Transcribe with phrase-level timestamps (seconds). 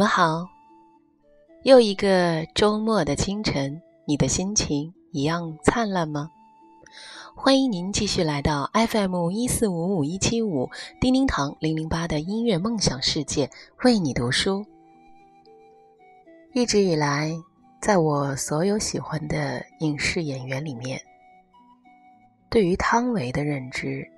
[0.00, 0.48] 你们好！
[1.62, 6.30] 又一个周末的清晨，你的心情一样灿烂吗？
[7.34, 10.70] 欢迎您继续来到 FM 一四五五一七五
[11.02, 13.50] 叮叮堂零零八的音乐梦想世界，
[13.84, 14.64] 为你读书。
[16.54, 17.36] 一直以来，
[17.78, 20.98] 在我所有喜欢的影视演员里面，
[22.48, 24.10] 对于汤唯的认知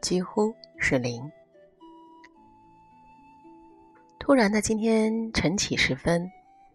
[0.00, 1.30] 几乎是零。
[4.28, 6.30] 突然的今天晨起时分，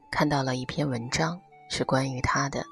[0.09, 1.39] 看到了一篇文章，
[1.70, 2.66] 是关于她的。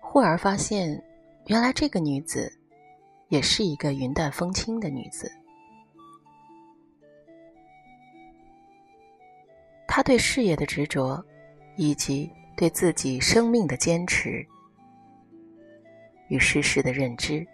[0.00, 1.00] 忽而发现，
[1.46, 2.52] 原来这个女子，
[3.28, 5.30] 也是一个云淡风轻的女子。
[9.86, 11.24] 她对事业的执着，
[11.76, 14.44] 以及对自己生命的坚持
[16.26, 17.46] 与世事的认知，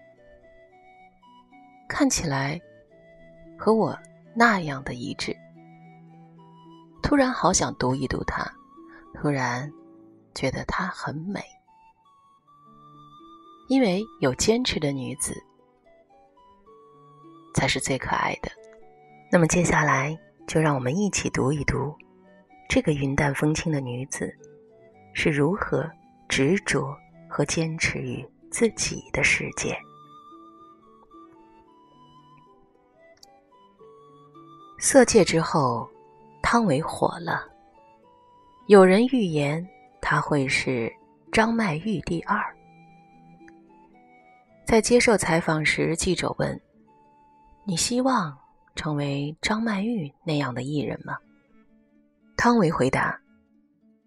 [1.86, 2.58] 看起来
[3.58, 3.94] 和我。
[4.34, 5.36] 那样的一致，
[7.02, 8.44] 突然好想读一读她，
[9.14, 9.70] 突然
[10.34, 11.42] 觉得她很美，
[13.68, 15.34] 因为有坚持的女子
[17.54, 18.50] 才是最可爱的。
[19.32, 21.94] 那么接下来就让我们一起读一读
[22.68, 24.32] 这个云淡风轻的女子
[25.12, 25.88] 是如何
[26.28, 26.96] 执着
[27.28, 29.76] 和坚持于自己的世界。
[34.82, 35.86] 色戒之后，
[36.40, 37.46] 汤唯火了。
[38.66, 39.64] 有人预言
[40.00, 40.90] 她会是
[41.30, 42.42] 张曼玉第二。
[44.64, 46.58] 在接受采访时，记者问
[47.66, 48.34] ：“你希望
[48.74, 51.14] 成为张曼玉那样的艺人吗？”
[52.34, 53.20] 汤唯回答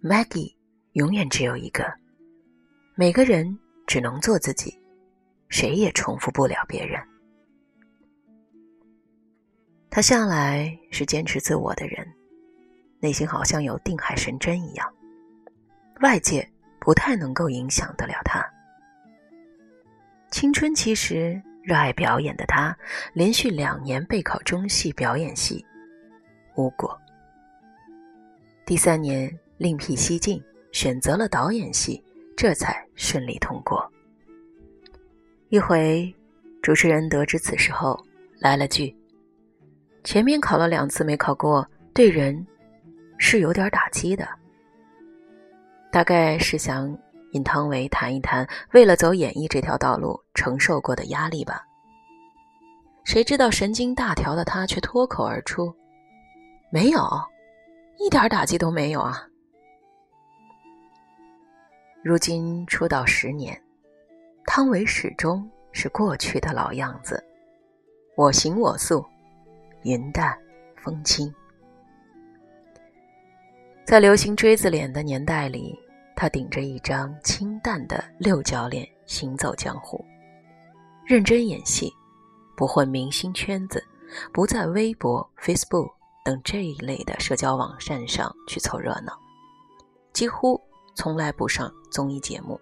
[0.01, 0.55] ：“Maggie
[0.93, 1.85] 永远只有一个，
[2.95, 4.75] 每个人只能做自己，
[5.49, 6.99] 谁也重复不了别人。”
[9.95, 12.03] 他向来是坚持自我的人，
[12.99, 14.91] 内心好像有定海神针一样，
[16.01, 16.49] 外界
[16.79, 18.43] 不太能够影响得了他。
[20.31, 22.75] 青春期时热爱表演的他，
[23.13, 25.63] 连续两年备考中戏表演系，
[26.55, 26.99] 无果。
[28.65, 32.03] 第三年另辟蹊径，选择了导演系，
[32.35, 33.87] 这才顺利通过。
[35.49, 36.11] 一回，
[36.63, 38.03] 主持人得知此事后，
[38.39, 38.91] 来了句。
[40.03, 42.45] 前面考了两次没考过，对人
[43.17, 44.27] 是有点打击的。
[45.91, 46.97] 大概是想
[47.31, 51.63] 引汤唯谈一谈为了走演艺这条道路承受过的压力吧。
[53.05, 55.73] 谁知道神经大条的他却脱口而出
[56.71, 57.01] ：“没有，
[57.97, 59.27] 一点打击都没有啊！”
[62.03, 63.57] 如今出道十年，
[64.45, 67.23] 汤唯始终是过去的老样子，
[68.17, 69.05] 我行我素。
[69.83, 70.37] 云淡
[70.77, 71.33] 风轻，
[73.85, 75.77] 在流行锥子脸的年代里，
[76.15, 80.03] 他顶着一张清淡的六角脸行走江湖，
[81.05, 81.91] 认真演戏，
[82.55, 83.83] 不混明星圈子，
[84.31, 85.91] 不在微博、Facebook
[86.23, 89.19] 等这一类的社交网站上去凑热闹，
[90.13, 90.59] 几乎
[90.95, 92.57] 从来不上综艺节目，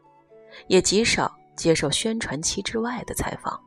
[0.68, 3.62] 也极少接受宣传期之外的采访，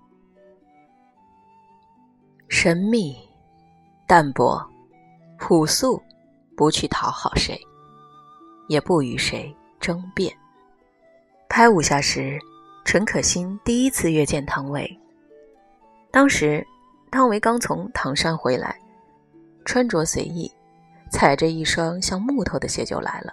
[2.49, 3.17] 神秘。
[4.07, 4.63] 淡泊、
[5.39, 6.03] 朴素，
[6.55, 7.59] 不去讨好谁，
[8.69, 10.35] 也不与谁争辩。
[11.49, 12.39] 拍武侠时，
[12.85, 15.01] 陈可辛第一次约见汤唯。
[16.11, 16.65] 当时，
[17.11, 18.79] 汤唯刚从唐山回来，
[19.65, 20.53] 穿着随意，
[21.11, 23.33] 踩着一双像木头的鞋就来了。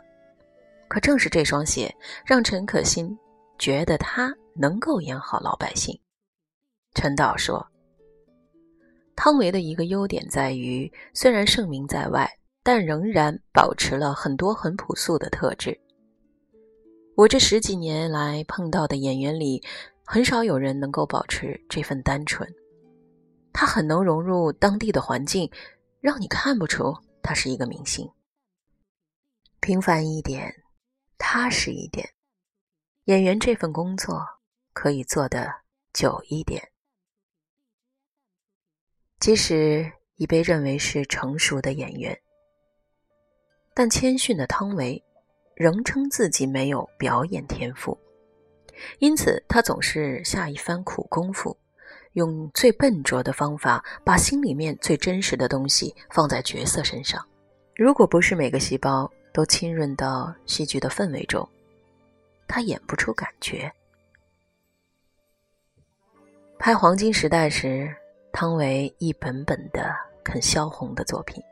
[0.87, 1.93] 可正是这双鞋，
[2.25, 3.17] 让陈可辛
[3.59, 5.99] 觉得他能够演好老百姓。
[6.93, 7.70] 陈导说。
[9.23, 12.27] 汤唯的一个优点在于，虽然盛名在外，
[12.63, 15.79] 但仍然保持了很多很朴素的特质。
[17.15, 19.61] 我这十几年来碰到的演员里，
[20.03, 22.51] 很少有人能够保持这份单纯。
[23.53, 25.47] 他很能融入当地的环境，
[25.99, 26.91] 让你看不出
[27.21, 28.09] 他是一个明星。
[29.59, 30.51] 平凡一点，
[31.19, 32.09] 踏实一点，
[33.03, 34.25] 演员这份工作
[34.73, 35.47] 可以做得
[35.93, 36.70] 久一点。
[39.21, 42.19] 即使已被认为是成熟的演员，
[43.71, 45.01] 但谦逊的汤唯
[45.53, 47.95] 仍称自己没有表演天赋，
[48.97, 51.55] 因此他总是下一番苦功夫，
[52.13, 57.23] 用最笨拙的方法把心里面最真实的东西放在角色身上。
[57.75, 61.47] 如果不是每个细胞都浸润到戏剧的氛围中，
[62.47, 63.71] 他演不出感觉。
[66.57, 67.95] 拍《黄金时代》时。
[68.33, 69.93] 汤唯一本本的
[70.23, 71.43] 啃萧红的作品，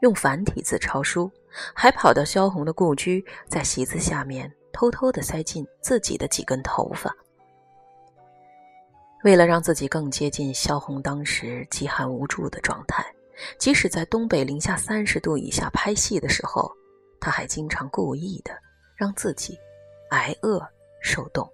[0.00, 1.30] 用繁体字抄书，
[1.74, 7.14] 还跑到萧红的故居，在席子下面偷偷地塞进自己的几根头发。
[9.24, 13.04] 为了让自己更接近萧红当时饥寒无助的状态，
[13.58, 16.70] 即使在东北零下三十度以下拍戏的时候，
[17.20, 18.52] 他还经常故意的
[18.96, 19.58] 让自己
[20.10, 20.60] 挨饿
[21.00, 21.48] 受冻。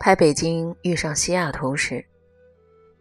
[0.00, 2.02] 拍北京遇上西雅图时，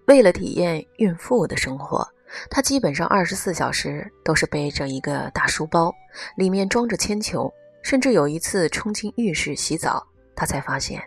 [0.07, 2.05] 为了体验孕妇的生活，
[2.49, 5.95] 她基本上二十四小时都是背着一个大书包，
[6.35, 7.49] 里面装着铅球，
[7.81, 10.05] 甚至有一次冲进浴室洗澡。
[10.35, 11.01] 她才发现，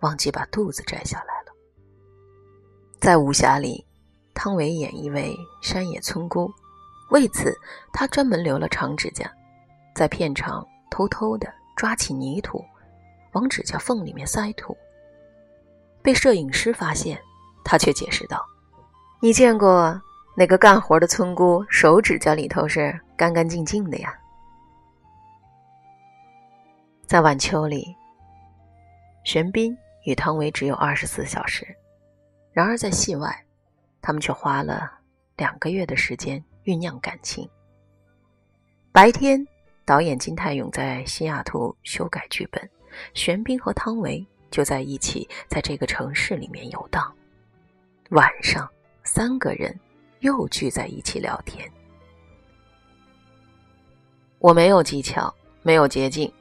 [0.00, 1.52] 忘记把肚子摘下来了。
[3.00, 3.86] 在武侠里，
[4.34, 5.32] 汤唯演一位
[5.62, 6.50] 山野村姑，
[7.10, 7.56] 为此
[7.92, 9.32] 她专门留了长指甲，
[9.94, 12.64] 在片场偷偷的抓起泥土，
[13.34, 14.76] 往指甲缝里面塞土。
[16.06, 17.20] 被摄影师发现，
[17.64, 18.40] 他却解释道
[19.18, 20.00] ：“你见过
[20.36, 24.14] 哪个干活的村姑手指甲里头是干干净净的呀？”
[27.08, 27.92] 在晚秋里。
[29.24, 31.66] 玄彬与汤唯只有二十四小时，
[32.52, 33.44] 然而在戏外，
[34.00, 34.88] 他们却花了
[35.36, 37.50] 两个月的时间酝酿感情。
[38.92, 39.44] 白天，
[39.84, 42.70] 导演金泰勇在西雅图修改剧本，
[43.12, 44.24] 玄彬和汤唯
[44.56, 47.12] 就在一起，在这个城市里面游荡。
[48.08, 48.66] 晚上，
[49.04, 49.78] 三个人
[50.20, 51.70] 又聚在一起聊天。
[54.38, 55.30] 我没有技巧，
[55.60, 56.32] 没有捷径。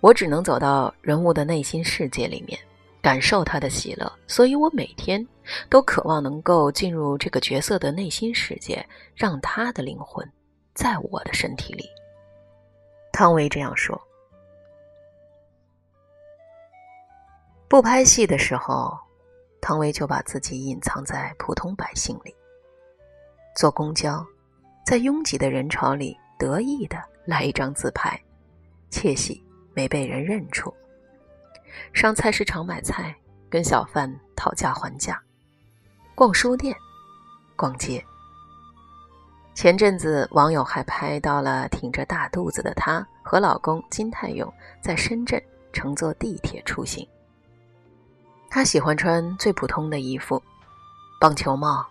[0.00, 2.56] 我只能走到人物的内心世界里面，
[3.02, 5.26] 感受他的喜乐，所以我每天
[5.68, 8.86] 都渴望能够进入这个角色的内心世界，
[9.16, 10.24] 让他的灵魂
[10.72, 11.84] 在我的身体里。
[13.12, 14.00] 汤唯这样说。
[17.68, 18.96] 不拍戏的时候，
[19.60, 22.34] 汤唯就把自己隐藏在普通百姓里，
[23.56, 24.24] 坐公交，
[24.84, 28.20] 在拥挤的人潮里得意的来一张自拍，
[28.90, 29.42] 窃喜。
[29.74, 30.72] 没被人认出，
[31.92, 33.14] 上菜市场买菜，
[33.50, 35.22] 跟小贩讨价还价，
[36.14, 36.74] 逛书店，
[37.54, 38.02] 逛街。
[39.54, 45.38] 前阵子网友还拍到了挺着大肚子的她和老公金泰勇在深圳
[45.74, 47.06] 乘坐地铁出行。
[48.56, 50.42] 她喜欢穿最普通的衣服，
[51.20, 51.84] 棒球帽、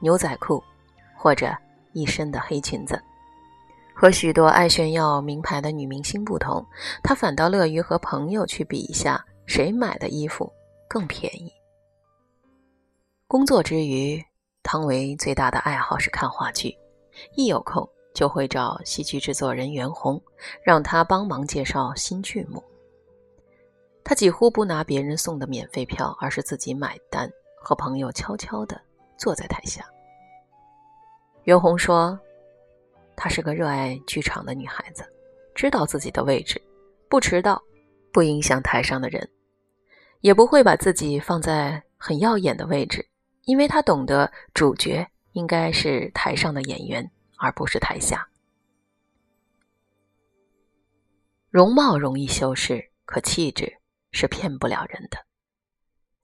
[0.00, 0.64] 牛仔裤，
[1.14, 1.54] 或者
[1.92, 2.98] 一身的黑裙子。
[3.94, 6.66] 和许多爱炫耀名牌的女明星不同，
[7.02, 10.50] 她反倒乐于和朋友去比一下谁买的衣服
[10.88, 11.52] 更便宜。
[13.28, 14.18] 工作之余，
[14.62, 16.74] 汤唯最大的爱好是看话剧，
[17.34, 20.18] 一有空就会找戏剧制作人袁弘，
[20.62, 22.64] 让他帮忙介绍新剧目。
[24.08, 27.28] 他几乎不拿别人送的免费票，而是自己买单，
[27.60, 28.80] 和朋友悄悄地
[29.18, 29.84] 坐在台下。
[31.42, 32.16] 袁弘说。
[33.18, 35.02] 她是个热爱剧场的女孩子，
[35.54, 36.60] 知道自己的位置，
[37.08, 37.60] 不迟到，
[38.12, 39.26] 不影响台上的人，
[40.20, 43.08] 也不会把自己放在很耀眼的位置，
[43.46, 48.28] 因为她懂得主角应该是台上的演员，而不是台下。
[51.48, 53.78] 容貌容易修饰，可气质
[54.16, 55.18] 是骗不了人的。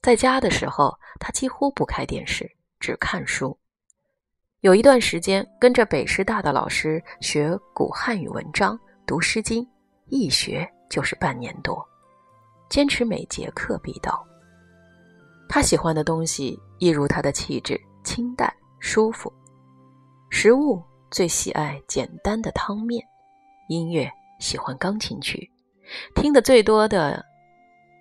[0.00, 3.56] 在家的时候，他几乎不开电视，只看书。
[4.60, 9.62] 有一段时间，跟着北师大的老师学古汉语文章、读《诗经》，
[10.06, 11.86] 一学就是半年多，
[12.70, 14.26] 坚持每节课必到。
[15.48, 19.30] 他喜欢的东西一如他的气质，清淡舒服。
[20.30, 23.04] 食物最喜爱简单的汤面，
[23.68, 25.50] 音乐喜欢钢琴曲，
[26.14, 27.22] 听的最多的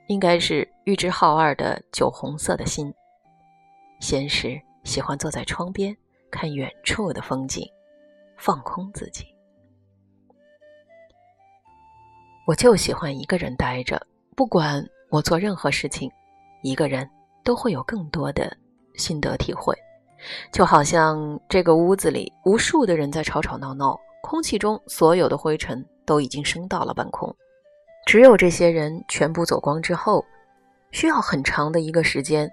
[0.07, 2.87] 应该是玉置浩二的《酒红色的心》。
[3.99, 5.95] 闲时喜欢坐在窗边。
[6.33, 7.69] 看远处的风景，
[8.37, 9.25] 放空自己。
[12.47, 14.01] 我就喜欢一个人待着，
[14.33, 16.09] 不管我做任何事情，
[16.63, 17.05] 一个人
[17.43, 18.55] 都会有更多的
[18.95, 19.75] 心得体会。
[20.53, 27.35] 就好像这个屋子里无数的人在吵吵闹闹，空气中所有的灰尘都已经升到了半空。
[28.05, 30.25] 只有这些人全部走光之后，
[30.91, 32.51] 需要很长的一个时间，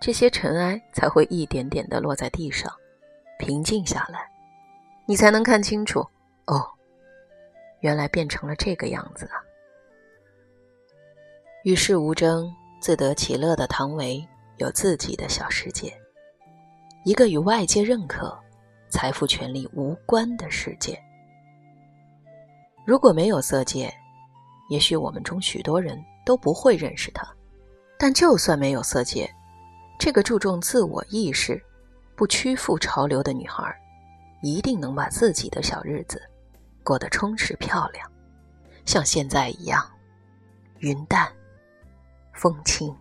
[0.00, 2.72] 这些尘埃才会一点点的落在地上。
[3.38, 4.28] 平静下来，
[5.06, 6.00] 你才能看清楚。
[6.46, 6.66] 哦，
[7.80, 9.36] 原来变成了这个样子啊！
[11.64, 12.50] 与世无争、
[12.80, 14.26] 自得其乐的唐维
[14.56, 15.92] 有自己的小世界，
[17.04, 18.36] 一个与外界认可、
[18.88, 20.98] 财富、权力无关的世界。
[22.86, 23.92] 如果没有色界，
[24.68, 27.26] 也许我们中许多人都不会认识他。
[27.98, 29.30] 但就算没有色戒，
[29.98, 31.62] 这个注重自我意识。
[32.14, 33.62] 不屈服潮流的女孩，
[34.40, 36.18] 一定能把自己的小日子
[36.82, 38.10] 过得充实漂亮，
[38.86, 39.86] 像现在一样
[40.78, 41.30] 云淡
[42.32, 42.96] 风轻。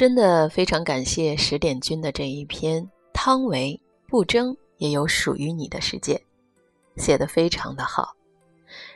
[0.00, 3.78] 真的非常感谢十点君的这一篇《汤唯
[4.08, 6.14] 不争也有属于你的世界》，
[6.96, 8.14] 写的非常的好，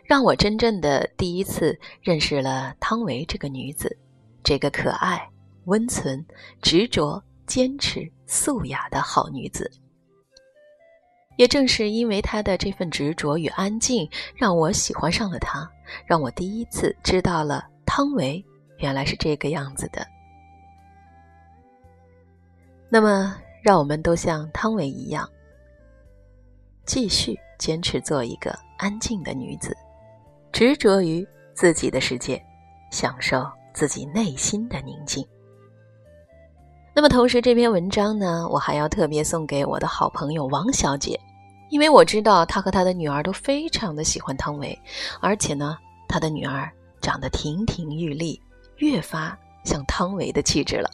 [0.03, 3.95] 让我真正的第一次认识了汤唯这个女子，
[4.43, 5.29] 这个可爱、
[5.67, 6.25] 温存、
[6.63, 9.71] 执着、坚持、素雅的好女子。
[11.37, 15.71] 也正是因为她的这份执着与安静，让我喜欢上了她，
[16.07, 18.43] 让我第一次知道了汤唯
[18.79, 20.14] 原来是这个样子的。
[22.95, 25.29] 那么，让我们都像汤唯一样，
[26.87, 29.77] 继续坚持做一个安静的女子，
[30.53, 32.41] 执着于自己的世界，
[32.93, 35.27] 享受自己内心的宁静。
[36.95, 41.19] 那么，同时这篇文章呢，我还要特别送给我的好朋友王小姐，
[41.71, 44.81] 因为我知道她和她的女儿都非常的喜欢汤唯，
[45.21, 46.71] 而且呢，她的女儿
[47.01, 48.41] 长得亭亭玉立，
[48.77, 50.89] 越发像汤唯的气质了。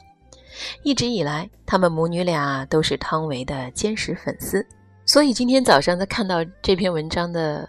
[0.83, 4.67] 一直以来，他们母女俩都是汤唯的坚实粉丝，
[5.07, 7.69] 所以今天早上在看到这篇文章的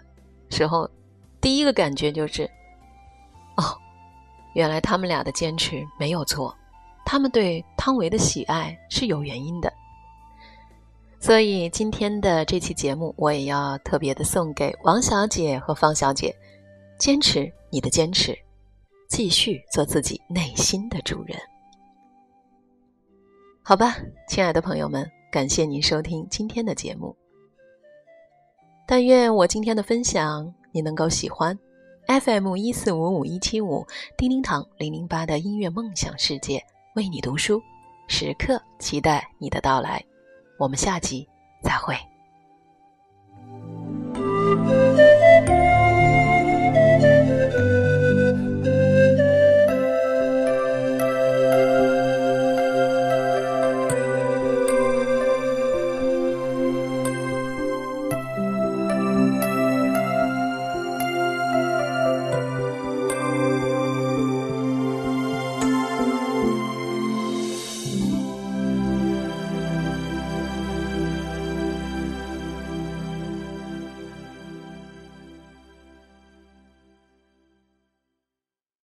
[0.50, 0.88] 时候，
[1.40, 2.44] 第一个感觉就是：
[3.56, 3.64] 哦，
[4.54, 6.54] 原来他们俩的坚持没有错，
[7.04, 9.72] 他们对汤唯的喜爱是有原因的。
[11.20, 16.34] 所以今天的这期节目，我也要特别的送给王小姐和方小姐：
[16.98, 18.36] 坚持你的坚持，
[19.08, 21.38] 继续做自己内心的主人。
[23.64, 23.96] 好吧，
[24.28, 27.16] 亲爱的朋友们，感谢您收听今天的节目。
[28.88, 31.56] 但愿我今天的分享你能够喜欢。
[32.08, 33.86] FM 一四五五一七五，
[34.18, 36.60] 叮叮堂零零八的音乐梦想世界，
[36.96, 37.62] 为你读书，
[38.08, 40.04] 时刻期待你的到来。
[40.58, 41.28] 我们下集
[41.62, 41.96] 再会。